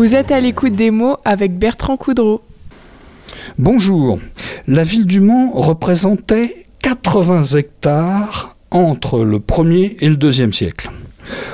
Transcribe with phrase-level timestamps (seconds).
[0.00, 2.40] Vous êtes à l'écoute des mots avec Bertrand Coudreau.
[3.58, 4.18] Bonjour.
[4.66, 10.90] La ville du Mans représentait 80 hectares entre le 1er et le 2e siècle.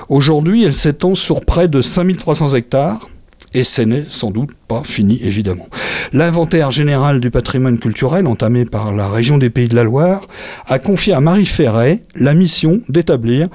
[0.09, 3.11] Aujourd'hui, elle s'étend sur près de 5300 hectares
[3.57, 5.67] et ce n'est sans doute pas fini, évidemment.
[6.13, 10.27] L'inventaire général du patrimoine culturel, entamé par la région des Pays de la Loire,
[10.67, 13.49] a confié à Marie Ferret la mission d'établir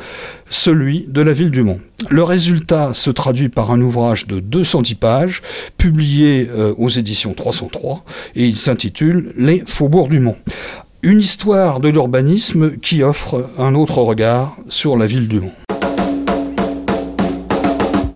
[0.50, 1.80] celui de la ville du Mont.
[2.10, 5.44] Le résultat se traduit par un ouvrage de 210 pages,
[5.78, 8.04] publié euh, aux éditions 303,
[8.36, 10.36] et il s'intitule Les Faubourgs du Mont.
[11.04, 15.54] Une histoire de l'urbanisme qui offre un autre regard sur la ville du Mont.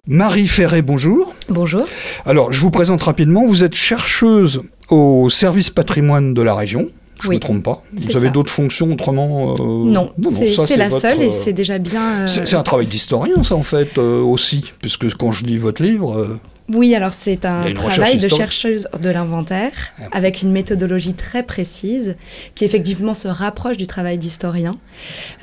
[0.08, 1.34] Marie Ferret, bonjour.
[1.50, 1.82] Bonjour.
[2.28, 3.48] Alors, je vous présente rapidement.
[3.48, 6.88] Vous êtes chercheuse au service patrimoine de la région.
[7.24, 7.82] Je ne me trompe pas.
[7.92, 12.20] Vous avez d'autres fonctions autrement euh, Non, c'est la seule et c'est déjà bien.
[12.20, 15.82] Euh, c'est un travail d'historien, ça, en fait, euh, aussi, puisque quand je lis votre
[15.82, 16.40] livre.
[16.72, 22.16] Oui, alors c'est un travail de chercheuse de l'inventaire ah avec une méthodologie très précise
[22.54, 24.78] qui effectivement se rapproche du travail d'historien,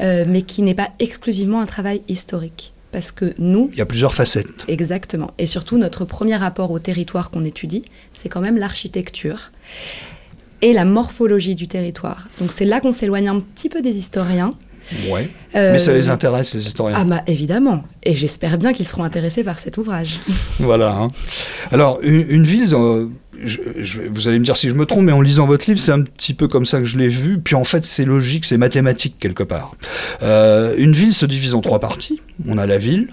[0.00, 3.70] mais qui n'est pas exclusivement un travail historique parce que nous...
[3.72, 4.64] Il y a plusieurs facettes.
[4.68, 5.32] Exactement.
[5.38, 9.50] Et surtout, notre premier rapport au territoire qu'on étudie, c'est quand même l'architecture
[10.60, 12.28] et la morphologie du territoire.
[12.38, 14.52] Donc c'est là qu'on s'éloigne un petit peu des historiens.
[15.08, 15.28] Ouais.
[15.54, 16.96] Mais ça les euh, intéresse, les historiens.
[16.98, 17.84] Ah bah évidemment.
[18.02, 20.20] Et j'espère bien qu'ils seront intéressés par cet ouvrage.
[20.58, 20.94] voilà.
[20.94, 21.10] Hein.
[21.70, 23.08] Alors, une, ville, euh,
[24.10, 26.02] vous allez me dire si je me trompe, mais en lisant votre livre, c'est un
[26.02, 27.38] petit peu comme ça que je l'ai vu.
[27.40, 29.74] Puis en fait, c'est logique, c'est mathématique quelque part.
[30.22, 32.20] Euh, une ville se divise en trois parties.
[32.46, 33.08] On a la ville,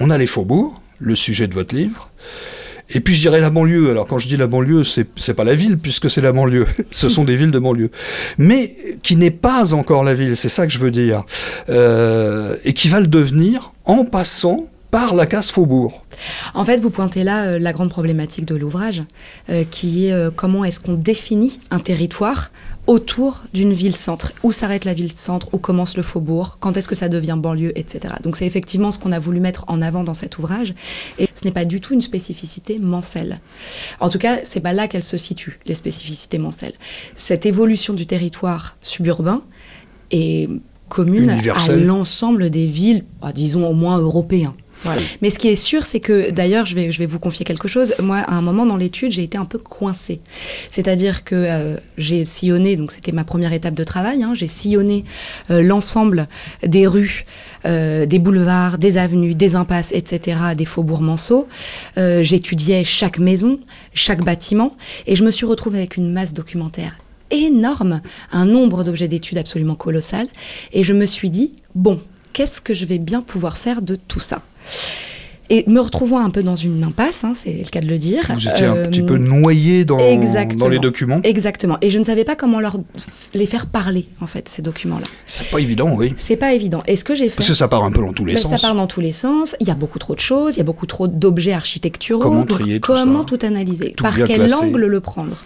[0.00, 2.10] on a les faubourgs, le sujet de votre livre,
[2.94, 3.90] et puis je dirais la banlieue.
[3.90, 6.66] Alors quand je dis la banlieue, c'est, c'est pas la ville puisque c'est la banlieue.
[6.90, 7.90] Ce sont des villes de banlieue,
[8.38, 10.36] mais qui n'est pas encore la ville.
[10.36, 11.24] C'est ça que je veux dire,
[11.68, 16.01] euh, et qui va le devenir en passant par la case faubourg.
[16.54, 19.02] En fait, vous pointez là euh, la grande problématique de l'ouvrage,
[19.50, 22.50] euh, qui est comment est-ce qu'on définit un territoire
[22.86, 24.32] autour d'une ville-centre?
[24.42, 25.48] Où s'arrête la ville-centre?
[25.52, 26.58] Où commence le faubourg?
[26.60, 28.14] Quand est-ce que ça devient banlieue Etc.
[28.22, 30.74] Donc c'est effectivement ce qu'on a voulu mettre en avant dans cet ouvrage.
[31.18, 33.40] Et ce n'est pas du tout une spécificité mancelle.
[34.00, 36.74] En tout cas, c'est pas là qu'elle se situe, les spécificités mancelles.
[37.14, 39.42] Cette évolution du territoire suburbain
[40.10, 40.48] est
[40.88, 44.54] commune à l'ensemble des villes, bah, disons au moins européens.
[45.20, 47.68] Mais ce qui est sûr, c'est que, d'ailleurs, je vais, je vais vous confier quelque
[47.68, 47.94] chose.
[48.00, 50.20] Moi, à un moment dans l'étude, j'ai été un peu coincée.
[50.70, 55.04] C'est-à-dire que euh, j'ai sillonné, donc c'était ma première étape de travail, hein, j'ai sillonné
[55.50, 56.28] euh, l'ensemble
[56.64, 57.24] des rues,
[57.64, 61.48] euh, des boulevards, des avenues, des impasses, etc., des faubourgs manceaux.
[61.96, 63.58] J'étudiais chaque maison,
[63.94, 64.76] chaque bâtiment,
[65.06, 66.96] et je me suis retrouvée avec une masse documentaire
[67.30, 70.26] énorme, un nombre d'objets d'études absolument colossal,
[70.72, 72.00] et je me suis dit, bon,
[72.32, 74.42] qu'est-ce que je vais bien pouvoir faire de tout ça?
[75.52, 78.22] Et me retrouvant un peu dans une impasse, hein, c'est le cas de le dire.
[78.30, 79.98] Vous étiez un petit peu euh, noyé dans,
[80.56, 81.20] dans, les documents.
[81.24, 81.76] Exactement.
[81.82, 82.78] Et je ne savais pas comment leur,
[83.34, 85.06] les faire parler, en fait, ces documents-là.
[85.26, 86.14] C'est pas évident, oui.
[86.16, 86.82] C'est pas évident.
[86.86, 87.36] Et ce que j'ai fait.
[87.36, 88.50] Parce que ça part un peu dans tous les ben, sens.
[88.50, 89.54] Ça part dans tous les sens.
[89.60, 90.54] Il y a beaucoup trop de choses.
[90.54, 92.20] Il y a beaucoup trop d'objets architecturaux.
[92.20, 93.94] Comment trier tout Comment tout analyser?
[94.00, 95.36] Par quel angle le prendre?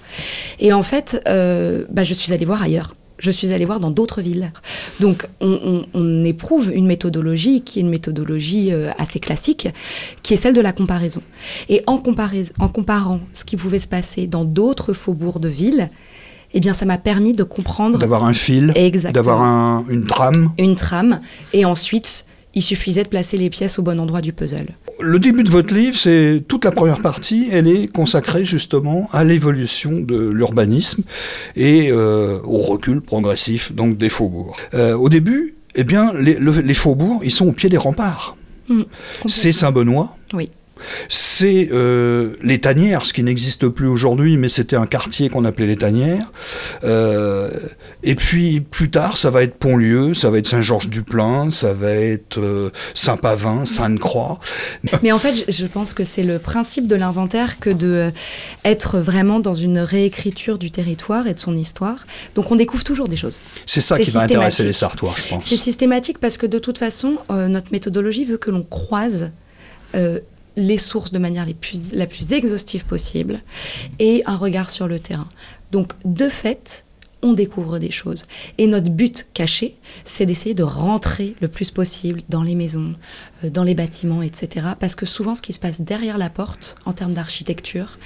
[0.60, 3.90] Et en fait, euh, bah, je suis allée voir ailleurs je suis allée voir dans
[3.90, 4.52] d'autres villes.
[5.00, 9.68] Donc on, éprouve une méthodologie qui est une méthodologie euh, assez classique,
[10.22, 11.22] qui est celle de la comparaison.
[11.68, 12.02] Et en,
[12.58, 15.88] en comparant ce qui pouvait se passer dans d'autres faubourgs de ville,
[16.52, 17.98] eh bien, ça m'a permis de comprendre.
[17.98, 18.72] D'avoir un fil,
[19.12, 20.50] d'avoir une trame.
[20.58, 21.20] Une trame,
[21.52, 22.24] et ensuite
[22.56, 24.68] il suffisait de placer les pièces au bon endroit du puzzle.
[24.98, 29.24] Le début de votre livre, c'est toute la première partie, elle est consacrée justement à
[29.24, 31.02] l'évolution de l'urbanisme
[31.54, 34.56] et euh, au recul progressif donc des faubourgs.
[34.72, 38.36] Euh, au début, eh bien, les, faubourgs, ils sont au pied des remparts.
[38.68, 38.82] Mmh,
[39.28, 40.16] c'est Saint-Benoît.
[40.32, 40.48] Oui.
[41.08, 45.66] C'est euh, les Tanières, ce qui n'existe plus aujourd'hui, mais c'était un quartier qu'on appelait
[45.66, 46.32] les Tanières.
[46.84, 47.50] Euh,
[48.02, 52.38] et puis plus tard, ça va être Pontlieu, ça va être Saint-Georges-du-Plain, ça va être
[52.38, 54.38] euh, Saint-Pavin, Sainte-Croix.
[55.02, 58.10] Mais en fait, je pense que c'est le principe de l'inventaire que de
[58.64, 62.04] être vraiment dans une réécriture du territoire et de son histoire.
[62.34, 63.40] Donc on découvre toujours des choses.
[63.64, 65.44] C'est ça qui va intéresser les Sartois, je pense.
[65.44, 69.30] C'est systématique parce que de toute façon, notre méthodologie veut que l'on croise
[70.56, 71.46] les sources de manière
[71.92, 73.40] la plus exhaustive possible
[73.98, 75.28] et un regard sur le terrain.
[75.72, 76.84] Donc, de fait,
[77.22, 78.22] on découvre des choses.
[78.58, 82.94] Et notre but caché, c'est d'essayer de rentrer le plus possible dans les maisons,
[83.44, 84.68] euh, dans les bâtiments, etc.
[84.78, 87.98] Parce que souvent, ce qui se passe derrière la porte, en termes d'architecture,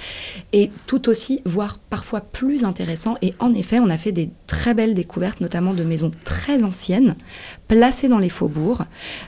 [0.53, 3.15] est tout aussi, voire parfois plus intéressant.
[3.21, 7.15] Et en effet, on a fait des très belles découvertes, notamment de maisons très anciennes,
[7.69, 8.83] placées dans les faubourgs,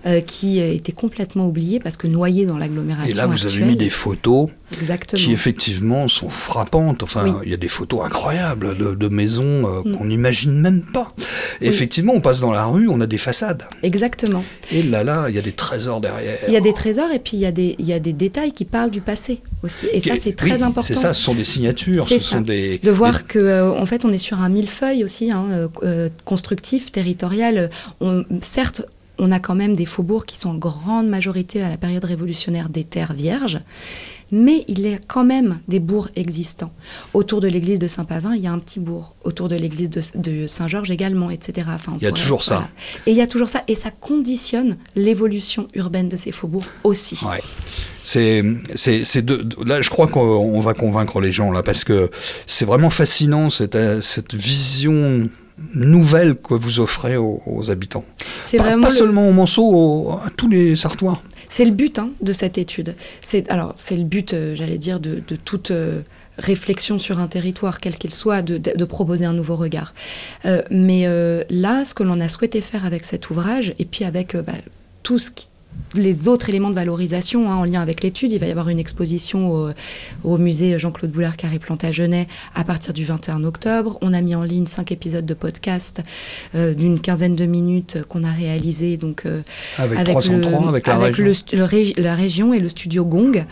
[0.06, 3.10] euh, qui étaient complètement oubliées parce que noyées dans l'agglomération.
[3.10, 3.64] Et là, vous actuelle.
[3.64, 5.22] avez mis des photos Exactement.
[5.24, 7.04] qui effectivement sont frappantes.
[7.04, 7.31] Enfin, Oui.
[7.46, 9.96] il y a des photos incroyables de, de maisons euh, Mm.
[9.96, 11.14] qu'on n'imagine même pas.
[11.62, 11.68] Et Oui.
[11.69, 13.64] Effectivement, on passe dans la rue, on a des façades.
[13.81, 14.44] Exactement.
[14.74, 16.38] Et là, là, il y a des trésors derrière.
[16.50, 18.14] Il y a des trésors et puis il y, a des- il y a des
[18.14, 19.86] détails qui parlent du passé aussi.
[19.94, 20.81] Et ça, c'est très Oui, important.
[20.81, 22.78] C'est ça, ce sont des signatures, ce sont des.
[22.80, 25.68] De voir des- que, euh, en fait, on est sur un millefeuille aussi, hein, euh,
[25.83, 27.69] euh, constructif, territorial.
[28.42, 28.83] Certes,
[29.19, 32.69] on a quand même des faubourgs qui sont en grande majorité à la période révolutionnaire
[32.69, 33.60] des terres vierges,
[34.35, 36.71] mais il y a quand même des bourgs existants.
[37.13, 39.13] Autour de l'église de Saint-Pavin, il y a un petit bourg.
[39.24, 41.68] Autour de l'église de, de Saint-Georges également, etc.
[41.74, 42.68] Enfin, Il y a pourrait- toujours ça.
[43.06, 43.62] Et il y a toujours ça.
[43.68, 47.19] Et ça conditionne l'évolution urbaine de ces faubourgs aussi.
[47.25, 47.41] Ouais.
[48.03, 48.41] C'est,
[49.65, 52.09] là, je crois qu'on on va convaincre les gens là, parce que
[52.47, 55.30] c'est vraiment fascinant cette, cette vision
[55.75, 58.03] nouvelle que vous offrez aux, aux habitants.
[58.51, 61.21] Pas, vraiment pas le- seulement aux Manceaux, aux- à tous les Sartois.
[61.54, 62.96] C'est le but hein, de cette étude.
[63.22, 66.02] C'est alors c'est le but, euh, j'allais dire, de, toute euh,
[66.40, 69.94] réflexion sur un territoire, quel qu'il soit, de, proposer un nouveau regard.
[70.46, 71.06] Euh, mais
[71.52, 74.54] là, ce que l'on a souhaité faire avec cet ouvrage, et puis avec bah,
[75.04, 75.46] tout ce qui
[75.96, 78.31] les autres éléments de valorisation hein, en lien avec l'étude.
[78.31, 79.70] Il va y avoir une exposition au,
[80.24, 84.00] au musée Jean-Claude Boulard Carré Plantagenet à partir du 21 octobre.
[84.02, 86.02] On a mis en ligne cinq épisodes de podcast
[86.56, 89.42] euh, d'une quinzaine de minutes euh, qu'on a réalisé donc euh,
[89.78, 91.25] Avec 303, le, avec la région.
[91.25, 93.46] le stu- le régi- la région et le studio Gong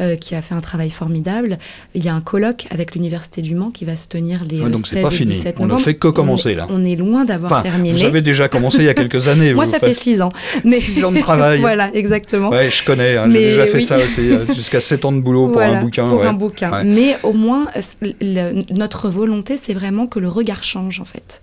[0.00, 1.58] euh, qui a fait un travail formidable.
[1.94, 4.66] Il y a un colloque avec l'université du Mans qui va se tenir les Ouais,
[4.66, 5.30] euh, donc c'est 16 pas et fini.
[5.32, 5.84] 17 On ne novembre.
[5.84, 6.66] fait que commencer, là.
[6.70, 7.92] On est loin d'avoir Enfin, terminé.
[7.98, 9.52] vous avez déjà commencé il y a quelques années.
[9.54, 10.30] Moi, ça fait six ans.
[10.66, 11.60] six ans de travail.
[11.62, 12.50] Voilà, exactement.
[12.50, 13.16] Ouais, je connais.
[13.16, 13.82] hein, J'ai déjà fait oui.
[13.82, 16.08] ça aussi, euh, jusqu'à 7 ans de boulot pour Voilà, un bouquin.
[16.08, 16.26] Pour ouais.
[16.26, 16.70] un bouquin.
[16.70, 16.84] Ouais.
[16.84, 17.80] Mais au moins, euh,
[18.20, 21.42] le- notre volonté, c'est vraiment que le regard change, en fait.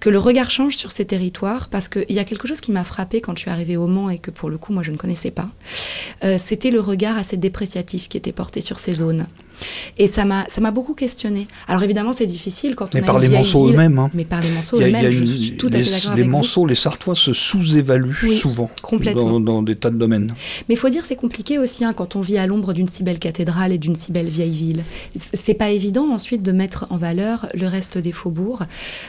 [0.00, 2.84] Que le regard change sur ces territoires, parce qu'il y a quelque chose qui m'a
[2.84, 4.96] frappé quand je suis arrivée au Mans et que pour le coup, moi, je ne
[4.96, 5.48] connaissais pas.
[6.24, 9.26] Euh, C'était le regard assez dépréciatif qui était porté sur ces zones.
[9.98, 11.46] Et ça m'a ça m'a beaucoup questionné.
[11.68, 13.98] Alors évidemment, c'est difficile quand Mais on a par une les Manceaux eux-mêmes.
[13.98, 14.10] hein.
[14.14, 16.24] Mais par les Manceaux eux-mêmes, je suis tout à les, fait d'accord les.
[16.24, 19.24] Manceaux, les Sartois se sous-évaluent Oui, souvent complètement.
[19.32, 20.28] dans, dans des tas de domaines.
[20.68, 23.02] Mais il faut dire c'est compliqué aussi hein, quand on vit à l'ombre d'une si
[23.02, 24.82] belle cathédrale et d'une si belle vieille ville.
[25.34, 28.64] C'est pas évident ensuite de mettre en valeur le reste des faubourgs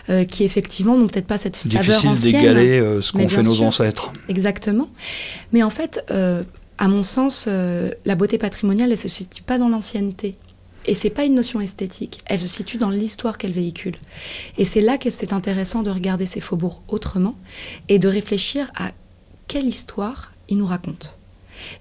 [0.09, 2.31] euh, qui effectivement n'ont peut-être pas cette saveur Difficile ancienne.
[2.41, 4.11] d'égaler euh, ce qu'ont fait nos ancêtres.
[4.29, 4.89] Exactement.
[5.51, 6.43] Mais en fait, euh,
[6.77, 10.35] à mon sens, euh, la beauté patrimoniale, elle se situe pas dans l'ancienneté.
[10.85, 12.19] Et c'est pas une notion esthétique.
[12.25, 13.95] Elle se situe dans l'histoire qu'elle véhicule.
[14.57, 17.35] Et c'est là que c'est intéressant de regarder ces faubourgs autrement
[17.89, 18.91] et de réfléchir à
[19.47, 21.09] quelle histoire ils nous racontent.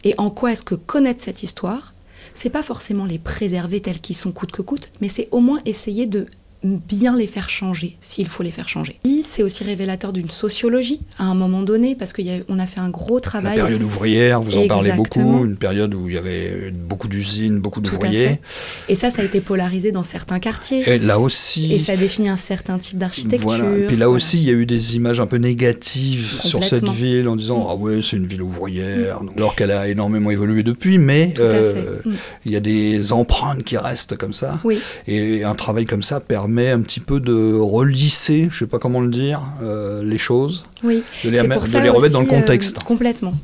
[0.04, 1.94] Et en quoi est-ce que connaître cette histoire,
[2.34, 5.60] c'est pas forcément les préserver tels qu'ils sont coûte que coûte, mais c'est au moins
[5.64, 6.26] essayer de
[6.64, 8.98] bien les faire changer, s'il faut les faire changer.
[9.24, 13.16] C'est aussi révélateur d'une sociologie à un moment donné, parce qu'on a, fait un gros
[13.16, 13.54] La travail.
[13.56, 17.80] période ouvrière, vous en parlez beaucoup, une période où il y avait beaucoup d'usines, beaucoup
[17.80, 18.40] d'ouvriers.
[18.88, 20.88] Et ça, ça a été polarisé dans certains quartiers.
[20.88, 23.48] Et là aussi, Et ça définit un certain type d'architecture.
[23.48, 23.76] Voilà.
[23.76, 24.16] Et puis là Voilà.
[24.16, 27.66] aussi, il y a eu des images un peu négatives sur cette ville en disant
[27.70, 31.96] ah ouais c'est une ville ouvrière, alors qu'elle a énormément évolué depuis, mais euh.
[32.04, 32.12] Mm.
[32.46, 34.60] il y a des empreintes qui restent comme ça.
[34.64, 38.78] Oui, Et un travail comme ça permet un petit peu de relisser, je sais pas
[38.78, 41.02] comment le dire, euh, les choses, oui.
[41.24, 42.78] de les, remettre- de les dans le euh, contexte.
[42.82, 43.34] complètement.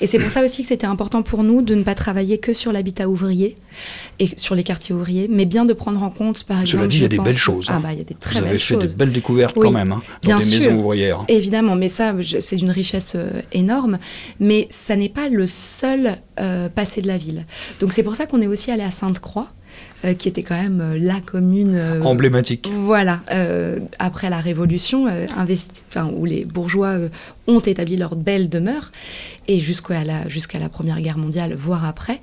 [0.00, 2.52] Et c'est pour ça aussi que c'était important pour nous de ne pas travailler que
[2.52, 3.56] sur l'habitat ouvrier
[4.18, 6.78] et sur les quartiers ouvriers, mais bien de prendre en compte, par exemple.
[6.78, 7.66] Cela dit, il y a des belles choses.
[7.68, 7.80] Ah hein.
[7.82, 8.86] bah, il y a des très Vous avez belles fait choses.
[8.90, 10.58] des belles découvertes Oui, quand même, hein, dans bien des sûr.
[10.72, 11.24] maisons ouvrières.
[11.28, 13.98] Évidemment, mais ça, c'est d'une richesse euh, énorme.
[14.40, 16.16] Mais ça n'est pas le seul
[16.74, 17.44] passé de la ville.
[17.80, 19.48] Donc c'est pour ça qu'on est aussi allé à Sainte-Croix,
[20.04, 21.74] euh, qui était quand même euh, la commune.
[21.74, 22.68] euh, Emblématique.
[22.72, 23.20] Voilà,
[23.98, 26.96] après la Révolution, investi- où les bourgeois
[27.46, 28.90] ont établi leur belle demeure,
[29.46, 32.20] et jusqu'à la, jusqu'à la Première Guerre mondiale, voire après.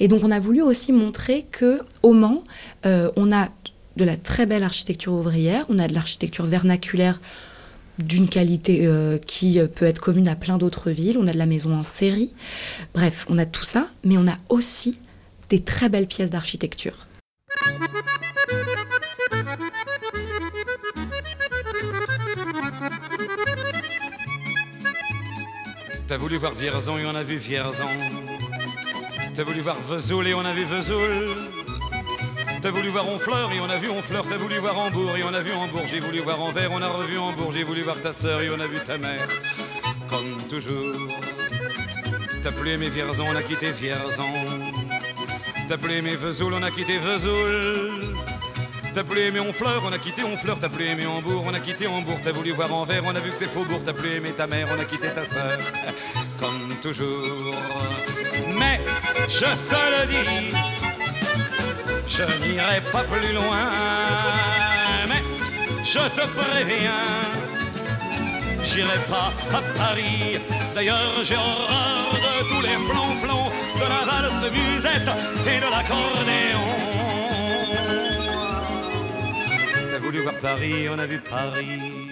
[0.00, 2.42] Et donc on a voulu aussi montrer que au Mans,
[2.84, 3.48] on a
[3.96, 7.20] de la très belle architecture ouvrière, on a de l'architecture vernaculaire
[7.98, 11.44] d'une qualité euh, qui peut être commune à plein d'autres villes, on a de la
[11.44, 12.32] maison en série,
[12.94, 14.98] bref, on a tout ça, mais on a aussi
[15.50, 17.06] des très belles pièces d'architecture.
[26.06, 27.86] T'as voulu voir Vierzon et on a vu Vierzon.
[29.34, 31.36] T'as voulu voir Vesoul et on a vu Vesoul.
[32.60, 35.34] T'as voulu voir Honfleur et on a vu Honfleur, t'as voulu voir Hambourg et on
[35.34, 38.12] a vu Hambourg, j'ai voulu voir Anvers, on a revu Hambourg, j'ai voulu voir ta
[38.12, 39.26] sœur et on a vu ta mère,
[40.08, 40.94] comme toujours.
[42.44, 44.32] T'as plus aimé Vierzon, on a quitté Vierzon.
[45.72, 48.14] T'as plus aimé Vesoul, on a quitté Vesoul.
[48.92, 51.86] T'as plus aimé Honfleur, on a quitté Honfleur, t'as plus aimé Hambourg, on a quitté
[51.86, 54.46] Hambourg, t'as voulu voir Anvers, on a vu que c'est Faubourg, t'as plus aimé ta
[54.46, 55.56] mère, on a quitté ta sœur,
[56.38, 57.54] comme toujours.
[58.58, 58.82] Mais
[59.30, 60.54] je te le dis,
[62.06, 63.70] je n'irai pas plus loin,
[65.08, 65.22] mais
[65.86, 67.00] je te préviens,
[68.62, 70.38] j'irai pas à Paris.
[70.74, 72.01] D'ailleurs, j'ai horreur
[72.50, 75.10] tous les flonflons, de la valse musette
[75.46, 76.66] et de l'accordéon.
[79.90, 82.11] T'as voulu voir Paris, on a vu Paris.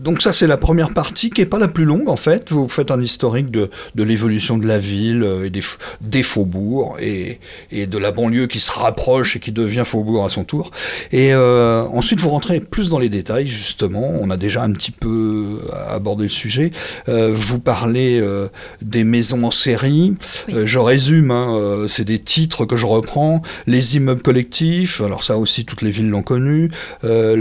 [0.00, 2.50] Donc ça c'est la première partie qui est pas la plus longue en fait.
[2.52, 7.40] Vous faites un historique de, de l'évolution de la ville euh, et des, faubourgs et,
[7.72, 10.70] et de la banlieue qui se rapproche et qui devient faubourg à son tour.
[11.12, 14.12] Et euh, ensuite vous rentrez plus dans les détails justement.
[14.20, 16.70] On a déjà un petit peu abordé le sujet.
[17.08, 18.48] Euh, vous parlez euh,
[18.82, 20.14] des maisons en série.
[20.48, 20.54] Oui.
[20.54, 21.30] Euh, je résume.
[21.30, 23.42] hein, euh, c'est des titres que je reprends.
[23.66, 25.00] Les immeubles collectifs.
[25.00, 26.70] Alors ça aussi toutes les villes l'ont connu.
[27.04, 27.34] Euh,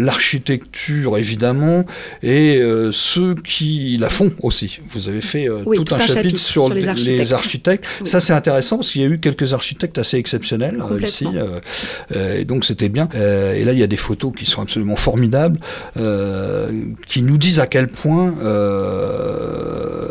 [1.17, 1.85] Évidemment
[2.23, 4.79] et euh, ceux qui la font aussi.
[4.83, 7.31] Vous avez fait euh, Oui, tout, un, chapitre, sur, les architectes.
[7.31, 7.85] architectes.
[8.01, 8.07] Oui.
[8.07, 11.25] Ça, c'est intéressant parce qu'il y a eu quelques architectes assez exceptionnels euh, ici.
[12.15, 13.07] Euh, et donc, c'était bien.
[13.13, 15.59] Et là, il y a des photos qui sont absolument formidables,
[17.07, 18.33] qui nous disent à quel point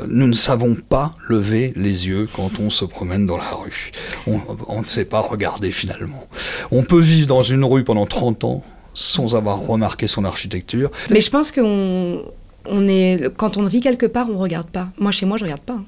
[0.09, 3.93] nous ne savons pas lever les yeux quand on se promène dans la rue.
[4.27, 6.27] On, on ne sait pas regarder finalement.
[6.71, 8.65] On peut vivre dans une rue pendant 30 ans
[8.97, 10.91] sans avoir remarqué son architecture.
[11.11, 12.25] Mais je pense qu'on
[12.69, 14.89] on est, quand on vit quelque part, on regarde pas.
[14.99, 15.79] Moi, chez moi, je regarde pas.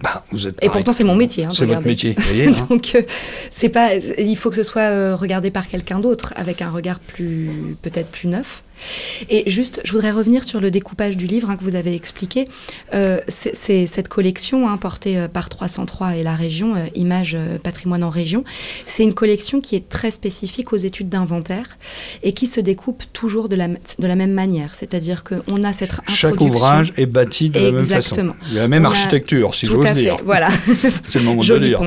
[0.00, 2.48] Bah, vous êtes Et pourtant, que c'est mon métier, hein, c'est votre métier, voyez.
[2.48, 2.54] hein.
[2.70, 3.02] Donc, euh,
[3.50, 3.96] c'est pas.
[3.96, 8.08] Il faut que ce soit euh, regardé par quelqu'un d'autre, avec un regard plus, peut-être
[8.08, 8.62] plus neuf.
[9.28, 12.48] Et juste, je voudrais revenir sur le découpage du livre hein, que vous avez expliqué.
[12.94, 17.58] Euh, c'est cette collection hein, portée euh, par 303 et la région, euh, Images euh,
[17.58, 18.44] Patrimoine en région.
[18.86, 21.78] C'est une collection qui est très spécifique aux études d'inventaire
[22.22, 24.74] et qui se découpe toujours de la, de la même manière.
[24.74, 28.34] C'est-à-dire qu'on a cette Chaque introduction- ouvrage est bâti de la même façon.
[28.48, 30.16] Il y a la même On a- architecture, si Tout j'ose dire.
[30.24, 30.48] Voilà.
[31.04, 31.80] C'est le moment de le dire.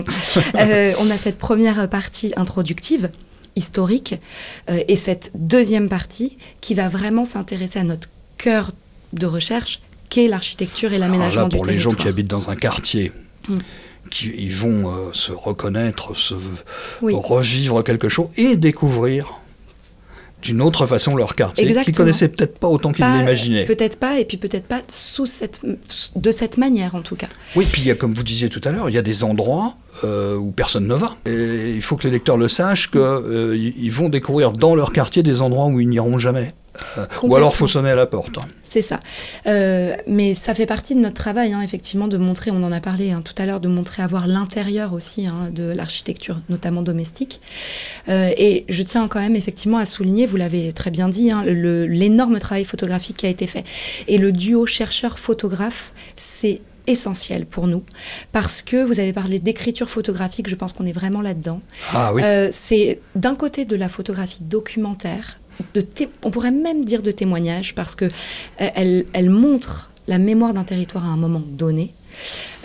[0.55, 3.09] Euh, on a cette première partie introductive
[3.55, 4.15] historique
[4.69, 8.71] euh, et cette deuxième partie qui va vraiment s'intéresser à notre cœur
[9.13, 13.11] de recherche qu'est l'architecture et l'aménagement du pour les gens qui habitent dans un quartier,
[13.49, 13.57] Mm.
[14.11, 16.35] qui ils vont euh, se reconnaître, se
[17.01, 17.13] Oui.
[17.15, 19.40] revivre quelque chose et découvrir
[20.41, 23.65] d'une autre façon leur quartier, qu'ils connaissaient peut-être pas autant qu'ils l'imaginaient.
[23.65, 25.61] Peut-être pas, et puis peut-être pas sous cette,
[26.15, 27.27] de cette manière en tout cas.
[27.55, 29.23] Oui, puis il y a, comme vous disiez tout à l'heure, il y a des
[29.23, 31.15] endroits euh, où personne ne va.
[31.25, 35.23] Et il faut que les lecteurs le sachent qu'ils ils vont découvrir dans leur quartier
[35.23, 36.53] des endroits où ils n'iront jamais.
[36.97, 38.37] Euh, ou alors, faut sonner à la porte.
[38.71, 39.01] C'est ça.
[39.47, 42.79] Euh, mais ça fait partie de notre travail, hein, effectivement, de montrer, on en a
[42.79, 47.41] parlé hein, tout à l'heure, de montrer avoir l'intérieur aussi hein, de l'architecture, notamment domestique.
[48.07, 52.39] Euh, et je tiens quand même effectivement à souligner, vous l'avez très bien dit, l'énorme
[52.39, 53.65] travail photographique qui a été fait.
[54.07, 57.83] Et le duo chercheur-photographe, c'est essentiel pour nous
[58.31, 61.59] parce que vous avez parlé d'écriture photographique, je pense qu'on est vraiment là-dedans.
[61.93, 62.23] Ah oui.
[62.23, 65.40] Euh, c'est d'un côté de la photographie documentaire,
[66.23, 68.69] on pourrait même dire de témoignage, parce que euh,
[69.29, 71.93] montre la mémoire d'un territoire à un moment donné,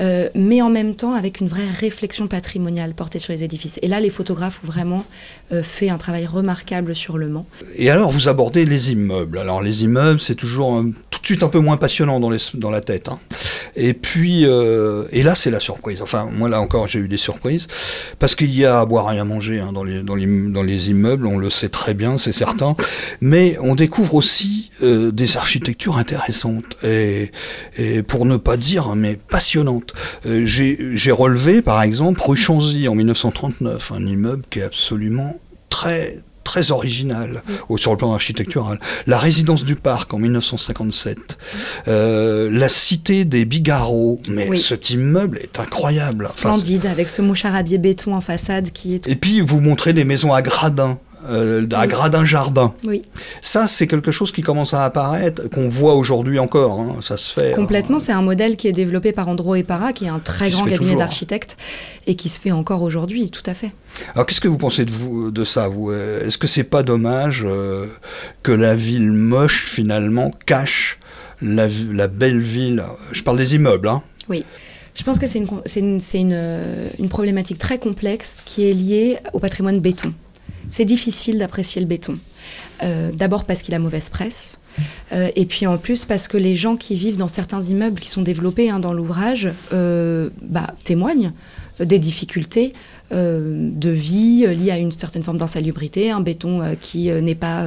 [0.01, 3.79] euh, mais en même temps avec une vraie réflexion patrimoniale portée sur les édifices.
[3.83, 5.05] Et là, les photographes ont vraiment
[5.53, 7.47] euh, fait un travail remarquable sur le Mans.
[7.77, 9.39] Et alors, vous abordez les immeubles.
[9.39, 13.09] Alors, les immeubles, c'est toujours tout de suite un peu moins passionnant dans, la tête.
[13.09, 13.19] hein.
[13.75, 16.03] Et puis, euh, et là, c'est la surprise.
[16.03, 17.69] Enfin, moi, là encore, j'ai eu des surprises.
[18.19, 21.51] Parce qu'il y a à boire et à manger hein, dans, les, immeubles, on le
[21.51, 22.77] sait très bien, c'est certain.
[23.21, 26.77] Mais on découvre aussi des architectures intéressantes.
[26.85, 27.33] Et,
[27.79, 29.93] et pour ne pas dire, mais passionnantes.
[30.25, 35.39] Euh, j'ai relevé, par exemple, rue Chanzy en 1939, un immeuble qui est absolument
[35.69, 37.43] très très original
[37.77, 38.79] sur le plan architectural.
[39.09, 41.19] La résidence du parc en 1957.
[41.89, 44.23] Euh, la cité des Bigarreaux.
[44.29, 44.59] Mais Oui.
[44.59, 46.27] cet immeuble est incroyable.
[46.27, 49.09] Enfin, Splendide, avec ce moucharabier béton en façade qui est...
[49.09, 50.99] et puis vous montrez des maisons à gradins.
[51.29, 52.75] Euh, à gradin jardin.
[52.87, 53.03] Oui,
[53.43, 56.81] Ça, c'est quelque chose qui commence à apparaître, qu'on voit aujourd'hui encore.
[56.81, 56.97] hein.
[57.01, 57.55] Ça se fait.
[57.55, 57.97] complètement.
[57.97, 58.01] hein.
[58.01, 60.97] C'est un modèle qui est développé par Andro Epara, qui est un très grand cabinet
[60.97, 61.57] d'architectes,
[62.07, 63.73] et qui se fait encore aujourd'hui, tout à fait.
[64.15, 65.93] Alors, qu'est-ce que vous pensez de, vous, de ça vous?
[65.93, 67.87] Est-ce que c'est pas dommage euh,
[68.43, 70.99] que la ville moche, finalement, cache
[71.43, 71.67] la,
[72.09, 72.83] belle ville?
[73.13, 74.45] Je parle des immeubles, hein Oui.
[74.99, 78.67] Je pense que c'est une, c'est une, c'est une, euh, une problématique très complexe qui
[78.69, 80.15] est liée au patrimoine béton.
[80.71, 82.19] C'est difficile d'apprécier le béton.
[82.83, 84.59] Euh, D'abord parce qu'il a mauvaise presse.
[85.13, 88.11] Euh, et puis en plus parce que les gens qui vivent dans certains immeubles qui
[88.11, 91.33] sont développés hein, dans l'ouvrage euh, bah, témoignent
[91.81, 92.73] des difficultés
[93.11, 97.67] de vie liées à une certaine forme d'insalubrité, un béton qui n'est pas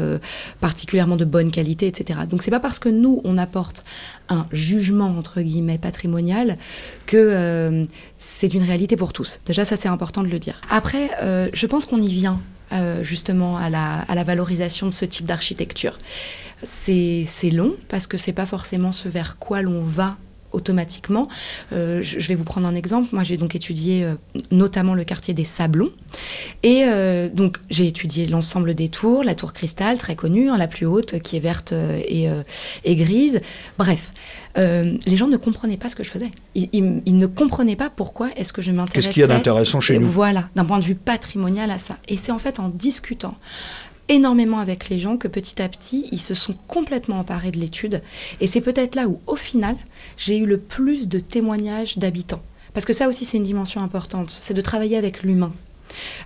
[0.59, 2.21] particulièrement de bonne qualité, etc.
[2.27, 3.85] Donc c'est pas parce que nous on apporte
[4.29, 6.57] un jugement entre guillemets patrimonial
[7.05, 7.85] que
[8.17, 9.41] c'est une réalité pour tous.
[9.45, 10.59] Déjà ça c'est important de le dire.
[10.71, 11.11] Après
[11.53, 12.41] je pense qu'on y vient
[12.71, 15.97] euh, justement à la, à la valorisation de ce type d'architecture.
[16.63, 20.17] C'est long parce que c'est pas forcément ce vers quoi l'on va
[20.51, 21.27] automatiquement.
[21.73, 23.09] Euh, je vais vous prendre un exemple.
[23.13, 24.13] Moi, j'ai donc étudié euh,
[24.51, 25.91] notamment le quartier des Sablons.
[26.63, 30.67] Et euh, donc, j'ai étudié l'ensemble des tours, la tour Cristal, très connue, hein, la
[30.67, 32.27] plus haute, qui est verte et,
[32.85, 33.41] et grise.
[33.77, 34.11] Bref,
[34.57, 36.31] les gens ne comprenaient pas ce que je faisais.
[36.55, 39.07] Ils, ils- ils ne comprenaient pas pourquoi est-ce que je m'intéressais.
[39.07, 40.09] Qu'est-ce qu'il y a d'intéressant chez nous?
[40.09, 41.97] Voilà, d'un point de vue patrimonial à ça.
[42.07, 43.35] Et c'est en fait en discutant
[44.09, 48.01] énormément avec les gens que petit à petit, ils se sont complètement emparés de l'étude.
[48.41, 49.75] Et c'est peut-être là où, au final,
[50.17, 52.41] j'ai eu le plus de témoignages d'habitants.
[52.73, 55.53] Parce que ça aussi, c'est une dimension importante, c'est de travailler avec l'humain.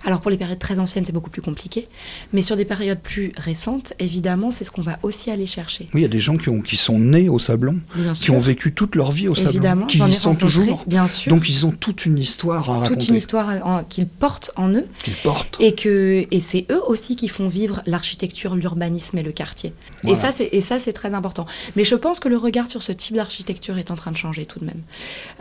[0.04, 1.88] Alors pour les périodes très anciennes, c'est beaucoup plus compliqué,
[2.32, 5.88] mais sur des périodes plus récentes, évidemment, c'est ce qu'on va aussi aller chercher.
[5.94, 7.80] Oui, il y a des gens qui, ont, qui sont nés au Sablon,
[8.14, 10.84] qui ont vécu toute leur vie au Sablon, qui y sont toujours.
[10.86, 14.06] bien sûr, Donc ils ont toute une histoire à toute raconter, une histoire euh, qu'ils
[14.06, 15.56] portent en eux, qu'ils portent.
[15.60, 19.72] Et, que, et c'est eux aussi qui font vivre l'architecture, l'urbanisme et le quartier.
[20.02, 20.16] Voilà.
[20.16, 21.46] Et ça, c'est, et ça, c'est très important.
[21.76, 24.46] Mais je pense que le regard sur ce type d'architecture est en train de changer
[24.46, 24.82] tout de même.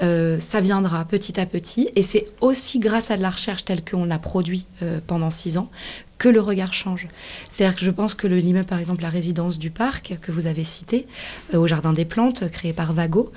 [0.01, 1.89] Euh, ça viendra petit à petit.
[1.95, 5.57] Et c'est aussi grâce à de la recherche telle qu'on l'a produit euh, pendant six
[5.57, 5.69] ans
[6.17, 7.07] que le regard change.
[7.49, 10.47] C'est-à-dire que je pense que le l'immeuble, par exemple, la résidence du parc que vous
[10.47, 11.07] avez cité,
[11.53, 13.31] euh, au Jardin des Plantes, créé par Vago,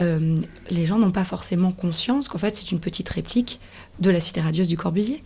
[0.00, 0.36] euh,
[0.70, 3.60] les gens n'ont pas forcément conscience qu'en fait c'est une petite réplique
[4.00, 5.22] de la cité radieuse du Corbusier.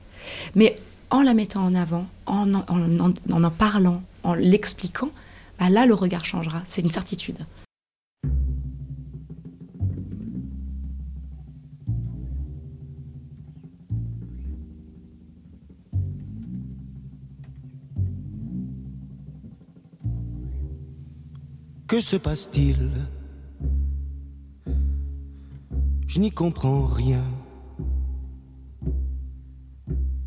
[0.54, 0.78] Mais
[1.10, 5.10] en la mettant en avant, en en parlant, en l'expliquant,
[5.58, 6.62] bah là le regard changera.
[6.66, 7.38] C'est une certitude.
[21.90, 22.88] Que se passe-t-il?
[26.06, 27.24] Je n'y comprends rien.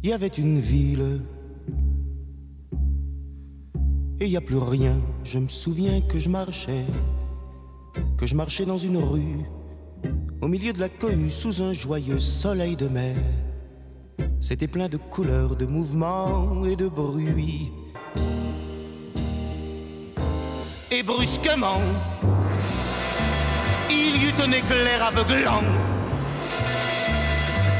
[0.03, 1.21] Il y avait une ville
[4.19, 4.99] et il n'y a plus rien.
[5.23, 6.83] Je me souviens que je marchais,
[8.17, 9.45] que je marchais dans une rue,
[10.41, 13.15] au milieu de la cohue, sous un joyeux soleil de mer.
[14.41, 17.71] C'était plein de couleurs, de mouvements et de bruits.
[20.95, 21.81] Et brusquement,
[23.89, 25.63] il y eut un éclair aveuglant.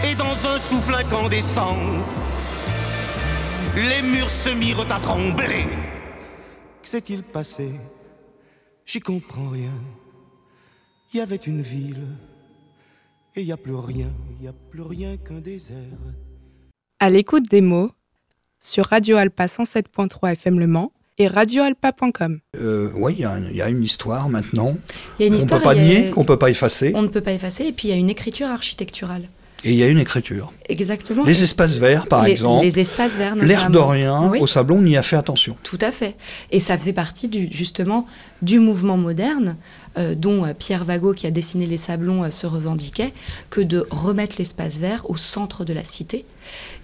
[0.03, 1.77] Et dans un souffle incandescent,
[3.75, 5.67] les murs se mirent à trembler.
[6.81, 7.69] Que s'est-il passé?
[8.83, 9.77] J'y comprends rien.
[11.13, 12.07] Il y avait une ville,
[13.35, 16.01] et il n'y a plus rien, il n'y a plus rien qu'un désert.
[16.99, 17.91] À l'écoute des mots
[18.57, 22.39] sur Radio Alpa 107.3 FM Le Mans et radioalpa.com.
[22.59, 24.75] Euh, oui, il y, y a une histoire maintenant
[25.19, 27.01] Il y a une qu'on ne peut pas nier, qu'on ne peut pas effacer, on
[27.01, 27.65] ne peut pas effacer.
[27.65, 29.23] Et puis il y a une écriture architecturale.
[29.65, 30.51] et il y a une écriture.
[30.67, 31.23] Exactement.
[31.23, 33.35] Les espaces verts, par Les- exemple, Les espaces verts.
[33.35, 34.39] l'air de rien, Oui.
[34.41, 35.55] au Sablon, on y a fait attention.
[35.63, 36.15] Tout à fait.
[36.51, 38.05] Et ça fait partie du, justement
[38.41, 39.55] du mouvement moderne
[39.97, 43.13] euh, dont euh, Pierre Vago, qui a dessiné les sablons, euh, se revendiquait,
[43.51, 46.25] que de remettre l'espace vert au centre de la cité.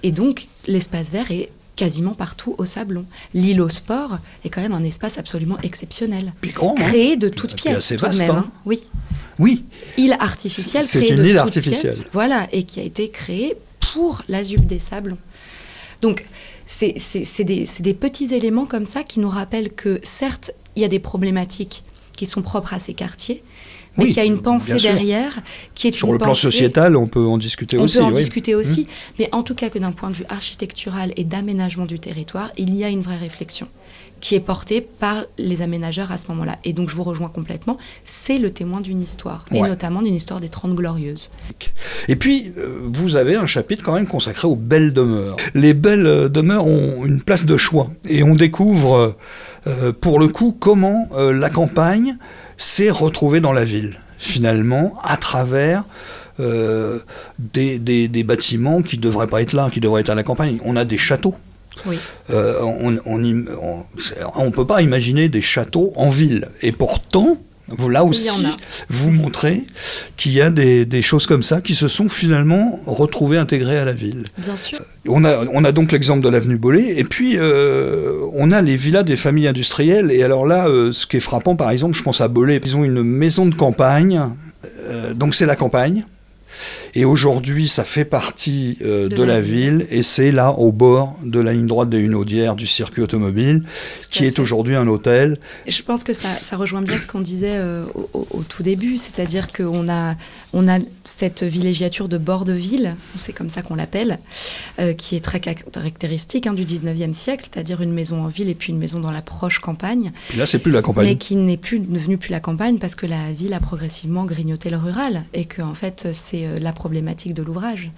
[0.03, 3.05] Et donc, l'espace vert est quasiment partout au sablon.
[3.33, 6.33] L'île au sport est quand même un espace absolument exceptionnel.
[6.41, 6.81] Puis grand, hein.
[6.81, 7.77] Créé de toutes Puis pièces.
[7.77, 8.45] assez tout vaste, même, hein.
[8.47, 8.51] hein.
[8.65, 8.83] Oui.
[9.39, 9.63] Oui,
[9.97, 11.93] Île artificielle C'est une île artificielle.
[11.93, 12.09] pièces.
[12.11, 15.17] Voilà, et qui a été créée pour la ZUP des Sablons.
[16.01, 16.25] Donc,
[16.81, 17.43] des, c'est
[17.79, 21.83] des petits éléments comme ça qui nous rappellent que, certes, il y a des problématiques
[22.17, 23.41] qui sont propres à ces quartiers,
[23.99, 25.31] mais Oui, qu'il y a une pensée derrière
[25.75, 27.97] qui est sur une le plan sociétal, on peut en discuter on aussi.
[27.97, 28.17] peut en oui.
[28.17, 28.87] discuter aussi,
[29.19, 32.75] mais en tout cas que d'un point de vue architectural et d'aménagement du territoire, il
[32.75, 33.67] y a une vraie réflexion
[34.19, 36.57] qui est portée par les aménageurs à ce moment-là.
[36.65, 40.41] Et donc je vous rejoins complètement, c'est le témoin d'une histoire, et notamment d'une histoire
[40.41, 41.31] des Trente Glorieuses.
[42.09, 45.37] Et puis, euh, vous avez un chapitre quand même consacré aux belles demeures.
[45.53, 47.91] Les belles euh, demeures ont une place de choix.
[48.09, 49.15] Et on découvre,
[49.67, 52.17] euh, pour le coup, comment euh, la campagne
[52.59, 55.85] s'est retrouvée dans la ville, finalement, à travers
[56.39, 56.99] euh,
[57.39, 60.23] des, des- des bâtiments qui ne devraient pas être là, qui devraient être à la
[60.23, 60.59] campagne.
[60.63, 61.33] On a des châteaux.
[61.85, 61.97] Oui.
[62.29, 63.83] Euh, on ne on,
[64.35, 66.47] on peut pas imaginer des châteaux en ville.
[66.61, 67.37] Et pourtant,
[67.77, 68.29] Vous, là aussi,
[68.89, 69.65] vous montrez
[70.17, 73.85] qu'il y a des, des choses comme ça qui se sont finalement retrouvées intégrées à
[73.85, 74.23] la ville.
[74.37, 74.79] Bien sûr.
[75.07, 78.75] On a, on a donc l'exemple de l'avenue Bollé, et puis euh, on a les
[78.75, 80.11] villas des familles industrielles.
[80.11, 82.75] Et alors là, euh, ce qui est frappant, par exemple, je pense à Bollé, ils
[82.75, 84.21] ont une maison de campagne,
[84.81, 86.05] euh, donc c'est la campagne.
[86.95, 90.71] Et aujourd'hui, ça fait partie euh, de, De la, la ville, et c'est là, au
[90.71, 93.63] bord de la ligne droite des Hunaudières du circuit automobile,
[94.11, 95.37] qui est aujourd'hui un hôtel.
[95.65, 98.97] Et Je pense que ça, ça rejoint bien ce qu'on disait euh, au, tout début,
[98.97, 100.15] c'est-à-dire qu'on a,
[100.53, 104.19] on a cette villégiature de bord de ville, c'est comme ça qu'on l'appelle,
[104.79, 108.55] euh, qui est très caractéristique hein, du 19e siècle, c'est-à-dire une maison en ville et
[108.55, 111.07] puis une maison dans la proche campagne, Puis là, c'est plus la campagne.
[111.07, 114.69] mais qui n'est plus devenue plus la campagne parce que la ville a progressivement grignoté
[114.69, 117.91] le rural et que en fait c'est la problématique de l'ouvrage.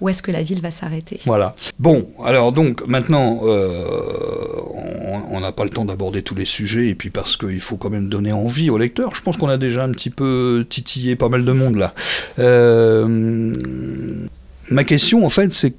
[0.00, 1.20] Où est-ce que la ville va s'arrêter?
[1.24, 1.54] Voilà.
[1.78, 3.82] Bon, alors donc maintenant, euh,
[5.30, 7.88] on n'a pas le temps d'aborder tous les sujets, et puis parce qu'il faut quand
[7.88, 9.14] même donner envie aux lecteurs.
[9.14, 11.94] Je pense qu'on a déjà un petit peu titillé pas mal de monde là.
[12.38, 13.06] Euh,
[14.70, 15.74] ma question, en fait, c'est,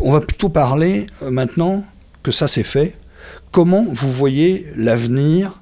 [0.00, 1.84] on va plutôt parler euh, maintenant
[2.22, 2.94] que ça c'est fait.
[3.50, 5.60] Comment vous voyez l'avenir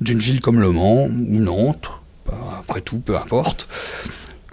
[0.00, 1.90] d'une ville comme Le Mans ou Nantes,
[2.26, 3.68] bah, après tout, peu importe.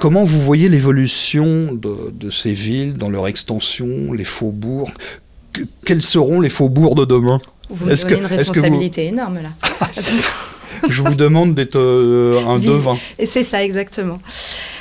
[0.01, 4.89] Comment vous voyez l'évolution de, de ces villes dans leur extension, les faubourgs
[5.53, 9.39] Que- Quels seront les faubourgs de demain Vous me donnez que- une vous- responsabilité énorme
[9.43, 9.51] là.
[10.89, 12.97] Je vous demande d'être euh, un devin.
[13.19, 14.19] Et c'est ça exactement.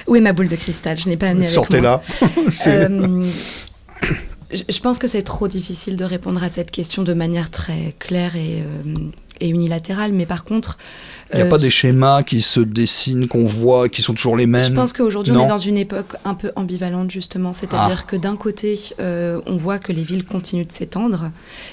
[0.06, 0.96] Où est ma boule de cristal?
[0.96, 1.46] Je n'ai pas amené.
[1.46, 2.02] Sortez-la.
[2.66, 3.26] Euh,
[4.52, 7.94] je je pense que c'est trop difficile de répondre à cette question de manière très
[8.00, 8.94] claire et, euh,
[9.40, 10.78] et unilatérale, mais par contre,
[11.32, 14.36] Il n'y a euh, pas des schémas qui se dessinent, qu'on voit, qui sont toujours
[14.36, 14.64] les mêmes?
[14.64, 17.52] Je pense qu'aujourd'hui, on est dans une époque un peu ambivalente, justement.
[17.52, 21.30] C'est-à-dire que d'un côté, euh, on voit que les villes continuent de s'étendre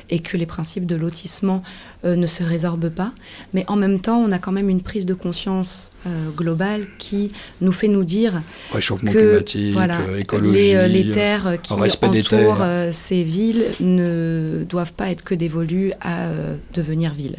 [0.10, 1.64] et que les principes de lotissement
[2.06, 3.12] euh, ne se résorbent pas.
[3.54, 5.92] Mais en même temps, on a quand même une prise de conscience
[6.38, 8.42] globale qui nous fait nous dire
[8.72, 10.54] Réchauffement que climatique, voilà, écologie.
[10.54, 12.94] les, les terres qui respect des entourent terres.
[12.94, 16.30] ces villes ne doivent pas être que dévolues à
[16.74, 17.38] devenir villes.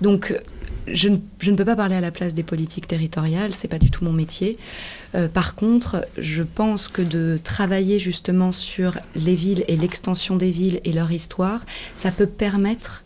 [0.00, 0.32] Donc,
[0.92, 4.04] je ne, peux pas parler à la place des politiques territoriales, c'est pas du tout
[4.04, 4.58] mon métier.
[5.14, 10.50] Euh, par contre, je pense que de travailler justement sur les villes et l'extension des
[10.50, 11.64] villes et leur histoire,
[11.96, 13.04] ça peut permettre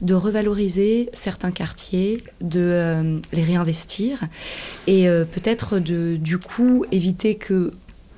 [0.00, 4.20] de revaloriser certains quartiers, de euh, les réinvestir
[4.86, 7.72] et euh, peut-être de du coup éviter que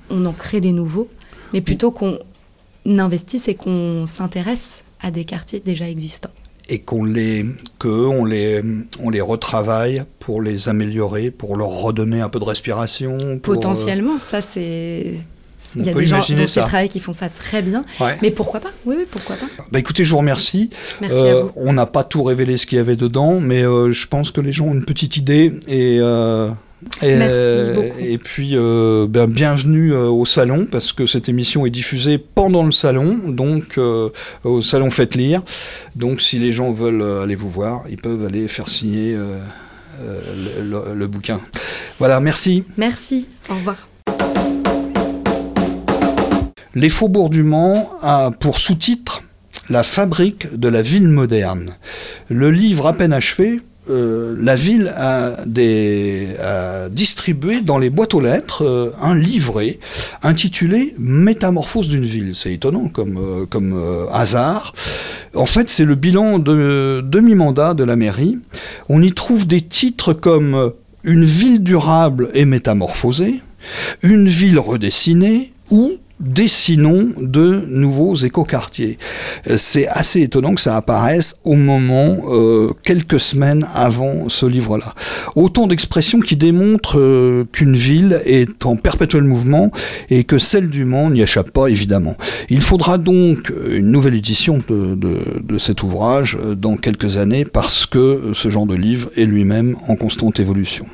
[0.09, 1.09] on en crée des nouveaux,
[1.53, 2.17] mais plutôt qu'on
[2.85, 6.31] investisse et qu'on s'intéresse à des quartiers déjà existants.
[6.69, 7.45] Et qu'on les,
[7.79, 8.61] que eux, on les,
[9.01, 13.17] on les retravaille pour les améliorer, pour leur redonner un peu de respiration.
[13.17, 15.13] pour, euh, Potentiellement, ça c'est.
[15.75, 18.17] Il y a des gens dans ces qui font ça très bien, ouais.
[18.21, 18.71] mais pourquoi pas?
[18.85, 20.69] Oui, oui, pourquoi pas Bah écoutez, je vous remercie.
[21.01, 21.51] Merci Euh, à vous.
[21.57, 24.39] on n'a pas tout révélé ce qu'il y avait dedans, mais euh, je pense que
[24.39, 25.99] les gens ont une petite idée et.
[27.03, 27.97] Euh, et, Merci beaucoup.
[27.99, 32.63] et puis, euh, ben, bienvenue euh, au salon, parce que cette émission est diffusée pendant
[32.63, 34.09] le salon, donc euh,
[34.43, 35.41] au salon Faites Lire.
[35.95, 40.93] Donc, si les gens veulent aller vous voir, ils peuvent aller faire signer le, le-
[40.93, 41.39] le bouquin.
[41.99, 42.63] Voilà, merci.
[42.77, 43.87] Merci, au revoir.
[46.75, 49.23] Les Faubourgs du Mans a pour sous-titre
[49.69, 51.71] La fabrique de la ville moderne.
[52.29, 53.59] Le livre à peine achevé,
[53.89, 55.35] euh, la ville a,
[56.89, 59.79] distribué dans les boîtes aux lettres euh, un livret
[60.23, 62.35] intitulé Métamorphose d'une ville.
[62.35, 64.73] C'est étonnant comme, comme euh, hasard.
[65.35, 68.39] En fait, c'est le bilan de demi-mandat de la mairie.
[68.89, 70.71] On y trouve des titres comme
[71.03, 73.41] Une ville durable et métamorphosée,
[74.01, 78.97] Une ville redessinée ou Dessinons de nouveaux écoquartiers.
[79.49, 84.95] Euh, C'est assez étonnant que ça apparaisse au moment, euh, quelques semaines avant ce livre-là.
[85.35, 89.71] Autant d'expressions qui démontrent euh, qu'une ville est en perpétuel mouvement
[90.09, 92.15] et que celle du Mans n'y échappe pas, évidemment.
[92.49, 97.43] Il faudra donc une nouvelle édition de, de- de cet ouvrage euh, dans quelques années
[97.43, 100.87] parce que ce genre de livre est lui-même en constante évolution.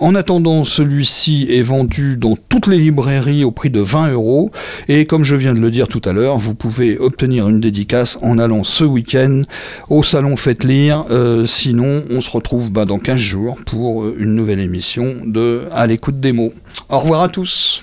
[0.00, 4.50] En attendant, celui-ci est vendu dans toutes les librairies au prix de 20 euros
[4.88, 8.18] et comme je viens de le dire tout à l'heure, vous pouvez obtenir une dédicace
[8.22, 9.42] en allant ce week-end
[9.88, 11.04] au salon Faites Lire.
[11.10, 15.64] Euh, sinon, on se retrouve bah, dans 15 jours pour euh, une nouvelle émission de
[15.72, 16.52] À l'écoute des mots.
[16.88, 17.82] Au revoir à tous.